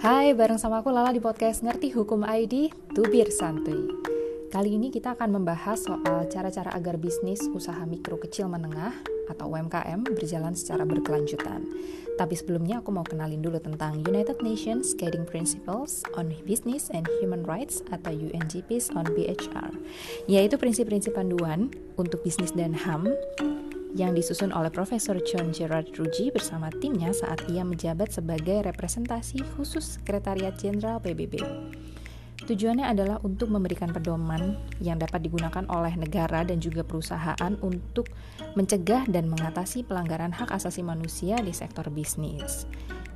[0.00, 3.84] Hai, bareng sama aku Lala di podcast Ngerti Hukum ID, Tubir Santuy.
[4.48, 8.96] Kali ini kita akan membahas soal cara-cara agar bisnis usaha mikro kecil menengah
[9.28, 11.68] atau UMKM berjalan secara berkelanjutan.
[12.16, 17.44] Tapi sebelumnya aku mau kenalin dulu tentang United Nations Guiding Principles on Business and Human
[17.44, 19.76] Rights atau UNGPs on BHR,
[20.32, 21.68] yaitu prinsip-prinsip panduan
[22.00, 23.04] untuk bisnis dan HAM
[23.94, 29.98] yang disusun oleh Profesor John Gerard Ruggie bersama timnya saat ia menjabat sebagai representasi khusus
[29.98, 31.42] Sekretariat Jenderal PBB.
[32.40, 38.08] Tujuannya adalah untuk memberikan pedoman yang dapat digunakan oleh negara dan juga perusahaan untuk
[38.56, 42.64] mencegah dan mengatasi pelanggaran hak asasi manusia di sektor bisnis.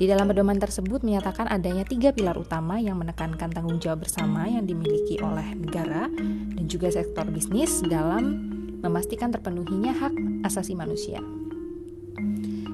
[0.00, 4.64] Di dalam pedoman tersebut menyatakan adanya tiga pilar utama yang menekankan tanggung jawab bersama yang
[4.64, 6.08] dimiliki oleh negara
[6.56, 10.14] dan juga sektor bisnis dalam memastikan terpenuhinya hak
[10.48, 11.20] asasi manusia.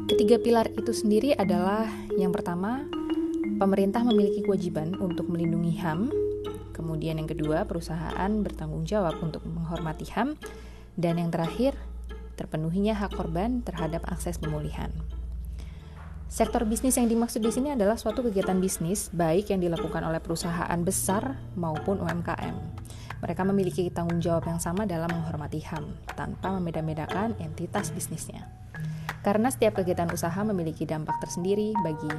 [0.06, 2.86] Ketiga pilar itu sendiri adalah yang pertama,
[3.58, 6.14] pemerintah memiliki kewajiban untuk melindungi HAM,
[6.70, 10.38] kemudian yang kedua, perusahaan bertanggung jawab untuk menghormati HAM,
[10.94, 11.74] dan yang terakhir,
[12.38, 14.94] terpenuhinya hak korban terhadap akses pemulihan.
[16.30, 20.78] Sektor bisnis yang dimaksud di sini adalah suatu kegiatan bisnis baik yang dilakukan oleh perusahaan
[20.82, 22.85] besar maupun UMKM.
[23.24, 28.44] Mereka memiliki tanggung jawab yang sama dalam menghormati HAM tanpa membeda-bedakan entitas bisnisnya.
[29.24, 32.12] Karena setiap kegiatan usaha memiliki dampak tersendiri bagi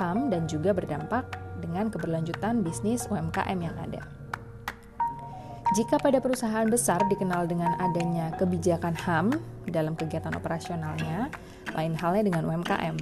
[0.00, 4.00] HAM dan juga berdampak dengan keberlanjutan bisnis UMKM yang ada.
[5.70, 9.38] Jika pada perusahaan besar dikenal dengan adanya kebijakan HAM
[9.70, 11.30] dalam kegiatan operasionalnya,
[11.78, 12.96] lain halnya dengan UMKM.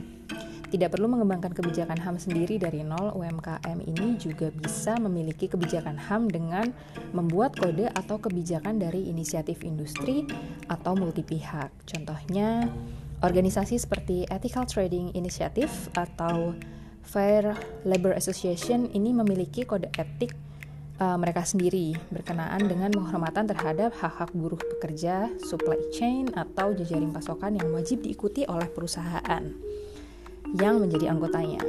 [0.69, 6.29] Tidak perlu mengembangkan kebijakan HAM sendiri dari nol, UMKM ini juga bisa memiliki kebijakan HAM
[6.29, 6.77] dengan
[7.17, 10.29] membuat kode atau kebijakan dari inisiatif industri
[10.69, 11.73] atau multi pihak.
[11.89, 12.69] Contohnya,
[13.25, 16.53] organisasi seperti Ethical Trading Initiative atau
[17.01, 17.57] Fair
[17.89, 20.37] Labor Association ini memiliki kode etik
[21.01, 27.57] uh, mereka sendiri berkenaan dengan penghormatan terhadap hak-hak buruh pekerja, supply chain, atau jejaring pasokan
[27.57, 29.49] yang wajib diikuti oleh perusahaan
[30.57, 31.61] yang menjadi anggotanya.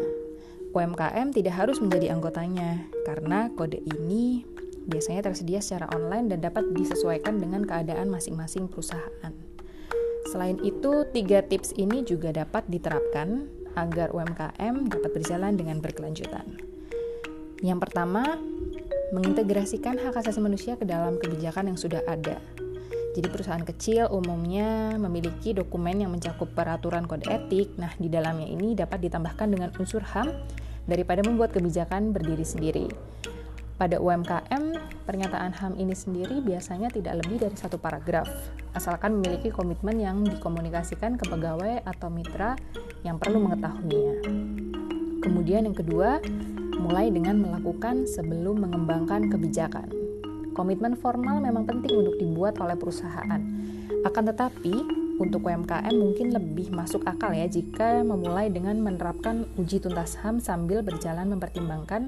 [0.72, 4.46] UMKM tidak harus menjadi anggotanya karena kode ini
[4.86, 9.34] biasanya tersedia secara online dan dapat disesuaikan dengan keadaan masing-masing perusahaan.
[10.30, 16.46] Selain itu, tiga tips ini juga dapat diterapkan agar UMKM dapat berjalan dengan berkelanjutan.
[17.66, 18.38] Yang pertama,
[19.10, 22.38] mengintegrasikan hak asasi manusia ke dalam kebijakan yang sudah ada.
[23.20, 27.76] Jadi perusahaan kecil umumnya memiliki dokumen yang mencakup peraturan kode etik.
[27.76, 30.32] Nah, di dalamnya ini dapat ditambahkan dengan unsur HAM
[30.88, 32.88] daripada membuat kebijakan berdiri sendiri.
[33.76, 34.72] Pada UMKM,
[35.04, 38.32] pernyataan HAM ini sendiri biasanya tidak lebih dari satu paragraf,
[38.72, 42.56] asalkan memiliki komitmen yang dikomunikasikan ke pegawai atau mitra
[43.04, 44.16] yang perlu mengetahuinya.
[45.20, 46.24] Kemudian yang kedua,
[46.80, 49.99] mulai dengan melakukan sebelum mengembangkan kebijakan.
[50.54, 53.42] Komitmen formal memang penting untuk dibuat oleh perusahaan.
[54.06, 54.74] Akan tetapi,
[55.20, 60.80] untuk UMKM mungkin lebih masuk akal ya jika memulai dengan menerapkan uji tuntas HAM sambil
[60.80, 62.08] berjalan mempertimbangkan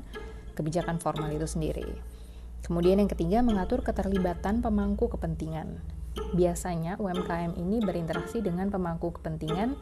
[0.56, 2.00] kebijakan formal itu sendiri.
[2.63, 5.84] Kemudian yang ketiga, mengatur keterlibatan pemangku kepentingan.
[6.31, 9.75] Biasanya UMKM ini berinteraksi dengan pemangku kepentingan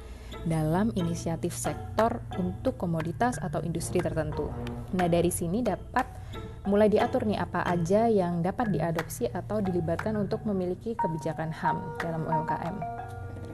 [0.45, 4.49] dalam inisiatif sektor untuk komoditas atau industri tertentu.
[4.97, 6.18] Nah, dari sini dapat
[6.67, 12.27] mulai diatur nih apa aja yang dapat diadopsi atau dilibatkan untuk memiliki kebijakan HAM dalam
[12.27, 12.75] UMKM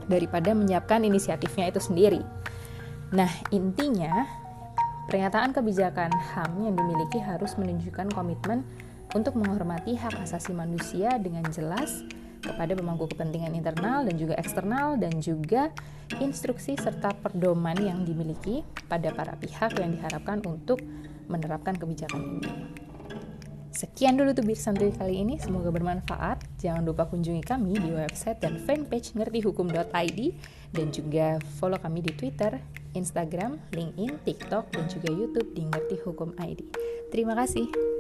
[0.10, 2.22] daripada menyiapkan inisiatifnya itu sendiri.
[3.14, 4.26] Nah, intinya
[5.10, 8.66] pernyataan kebijakan HAM yang dimiliki harus menunjukkan komitmen
[9.14, 12.02] untuk menghormati hak asasi manusia dengan jelas
[12.42, 15.74] kepada pemangku kepentingan internal dan juga eksternal dan juga
[16.22, 20.78] instruksi serta perdoman yang dimiliki pada para pihak yang diharapkan untuk
[21.26, 22.85] menerapkan kebijakan ini.
[23.76, 26.40] Sekian dulu tuh Santuy kali ini, semoga bermanfaat.
[26.64, 30.20] Jangan lupa kunjungi kami di website dan fanpage ngertihukum.id
[30.72, 32.56] dan juga follow kami di Twitter,
[32.96, 36.64] Instagram, LinkedIn, TikTok, dan juga YouTube di Ngerti Hukum ID.
[37.12, 37.95] Terima kasih.